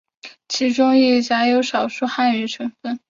[0.47, 2.99] 其中亦可能夹有少数汉语成分。